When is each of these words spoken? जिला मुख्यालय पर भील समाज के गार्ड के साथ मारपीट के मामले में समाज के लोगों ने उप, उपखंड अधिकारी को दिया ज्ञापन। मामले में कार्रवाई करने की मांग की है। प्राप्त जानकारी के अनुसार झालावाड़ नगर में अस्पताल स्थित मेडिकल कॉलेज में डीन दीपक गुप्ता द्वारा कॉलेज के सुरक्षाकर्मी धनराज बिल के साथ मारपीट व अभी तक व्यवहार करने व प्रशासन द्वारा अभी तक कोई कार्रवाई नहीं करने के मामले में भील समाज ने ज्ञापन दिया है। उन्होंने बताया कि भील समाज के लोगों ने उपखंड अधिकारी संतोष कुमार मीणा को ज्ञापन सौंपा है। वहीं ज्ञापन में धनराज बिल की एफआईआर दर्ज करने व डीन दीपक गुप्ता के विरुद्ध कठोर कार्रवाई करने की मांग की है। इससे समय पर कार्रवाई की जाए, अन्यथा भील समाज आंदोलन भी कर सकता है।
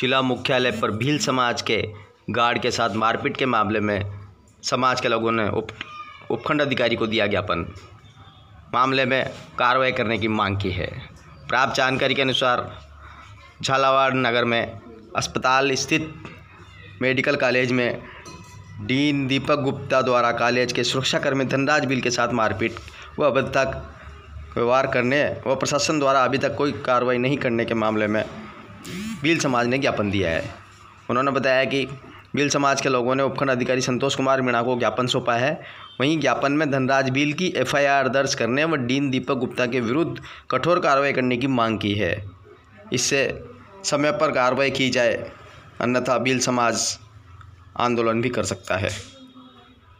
जिला 0.00 0.20
मुख्यालय 0.22 0.70
पर 0.70 0.90
भील 0.90 1.18
समाज 1.18 1.62
के 1.62 1.82
गार्ड 2.30 2.62
के 2.62 2.70
साथ 2.70 2.90
मारपीट 2.90 3.36
के 3.36 3.46
मामले 3.46 3.80
में 3.80 4.10
समाज 4.62 5.00
के 5.00 5.08
लोगों 5.08 5.32
ने 5.32 5.48
उप, 5.48 5.68
उपखंड 6.30 6.62
अधिकारी 6.62 6.96
को 6.96 7.06
दिया 7.06 7.26
ज्ञापन। 7.26 7.74
मामले 8.74 9.04
में 9.04 9.30
कार्रवाई 9.58 9.92
करने 9.92 10.18
की 10.18 10.28
मांग 10.28 10.56
की 10.56 10.70
है। 10.70 10.86
प्राप्त 11.48 11.74
जानकारी 11.74 12.14
के 12.14 12.22
अनुसार 12.22 12.78
झालावाड़ 13.62 14.14
नगर 14.14 14.44
में 14.44 14.80
अस्पताल 15.16 15.74
स्थित 15.74 16.14
मेडिकल 17.02 17.36
कॉलेज 17.36 17.72
में 17.72 18.02
डीन 18.86 19.26
दीपक 19.26 19.60
गुप्ता 19.60 20.02
द्वारा 20.02 20.32
कॉलेज 20.32 20.72
के 20.72 20.84
सुरक्षाकर्मी 20.84 21.44
धनराज 21.44 21.84
बिल 21.84 22.00
के 22.00 22.10
साथ 22.10 22.28
मारपीट 22.32 22.74
व 23.18 23.26
अभी 23.26 23.42
तक 23.42 23.94
व्यवहार 24.54 24.86
करने 24.86 25.42
व 25.46 25.54
प्रशासन 25.54 25.98
द्वारा 25.98 26.24
अभी 26.24 26.38
तक 26.38 26.56
कोई 26.56 26.72
कार्रवाई 26.72 27.18
नहीं 27.18 27.36
करने 27.36 27.64
के 27.64 27.74
मामले 27.74 28.06
में 28.06 28.24
भील 29.22 29.38
समाज 29.38 29.66
ने 29.66 29.78
ज्ञापन 29.78 30.10
दिया 30.10 30.30
है। 30.30 30.54
उन्होंने 31.10 31.30
बताया 31.30 31.64
कि 31.64 31.86
भील 32.36 32.48
समाज 32.48 32.80
के 32.80 32.88
लोगों 32.88 33.14
ने 33.14 33.22
उपखंड 33.22 33.50
अधिकारी 33.50 33.80
संतोष 33.80 34.14
कुमार 34.14 34.42
मीणा 34.42 34.62
को 34.62 34.78
ज्ञापन 34.78 35.06
सौंपा 35.06 35.34
है। 35.34 35.60
वहीं 36.00 36.18
ज्ञापन 36.20 36.52
में 36.52 36.70
धनराज 36.70 37.10
बिल 37.10 37.32
की 37.32 37.46
एफआईआर 37.56 38.08
दर्ज 38.08 38.34
करने 38.34 38.64
व 38.64 38.76
डीन 38.76 39.10
दीपक 39.10 39.34
गुप्ता 39.34 39.66
के 39.66 39.80
विरुद्ध 39.80 40.20
कठोर 40.50 40.80
कार्रवाई 40.80 41.12
करने 41.12 41.36
की 41.36 41.46
मांग 41.46 41.78
की 41.78 41.94
है। 41.94 42.30
इससे 42.92 43.44
समय 43.84 44.12
पर 44.12 44.32
कार्रवाई 44.32 44.70
की 44.70 44.90
जाए, 44.90 45.30
अन्यथा 45.80 46.18
भील 46.18 46.38
समाज 46.38 46.98
आंदोलन 47.76 48.20
भी 48.20 48.28
कर 48.28 48.44
सकता 48.44 48.76
है। 48.76 49.17